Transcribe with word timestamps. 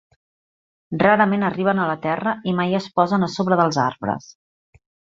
Rarament 1.03 1.45
arriben 1.51 1.83
a 1.85 1.87
la 1.91 1.99
terra 2.07 2.35
i 2.53 2.57
mai 2.63 2.75
es 2.81 2.91
posen 2.99 3.31
a 3.31 3.33
sobre 3.37 3.63
dels 3.63 3.83
arbres. 3.89 4.35